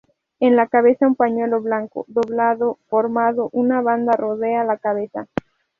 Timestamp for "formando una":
2.87-3.81